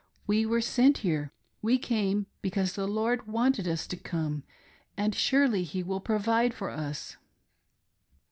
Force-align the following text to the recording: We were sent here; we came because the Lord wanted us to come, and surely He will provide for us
We 0.25 0.47
were 0.47 0.61
sent 0.61 0.97
here; 1.05 1.31
we 1.61 1.77
came 1.77 2.25
because 2.41 2.73
the 2.73 2.87
Lord 2.87 3.27
wanted 3.27 3.67
us 3.67 3.85
to 3.85 3.95
come, 3.97 4.41
and 4.97 5.13
surely 5.13 5.63
He 5.63 5.83
will 5.83 5.99
provide 5.99 6.55
for 6.55 6.71
us 6.71 7.17